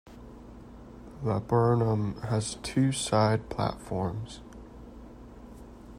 [1.23, 4.41] Laburnum has two side platforms.